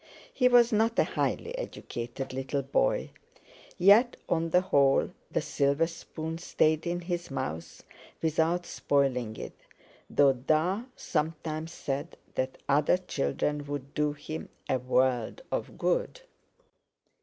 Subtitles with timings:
[0.33, 3.11] He was not a highly educated little boy.
[3.77, 7.83] Yet, on the whole, the silver spoon stayed in his mouth
[8.19, 9.53] without spoiling it,
[10.09, 16.21] though "Da" sometimes said that other children would do him a "world of good."